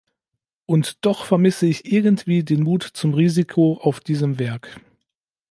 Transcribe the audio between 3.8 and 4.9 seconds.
diesem Werk.